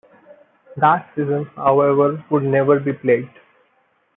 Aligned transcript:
That 0.77 1.07
season 1.15 1.45
however 1.55 2.25
would 2.31 2.41
never 2.41 2.79
be 2.79 2.91
played. 2.91 3.29